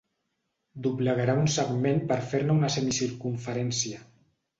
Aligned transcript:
Doblegarà 0.85 1.35
un 1.41 1.51
segment 1.55 2.01
per 2.11 2.17
fer-ne 2.31 2.55
una 2.61 2.71
semicircumferència. 2.77 4.01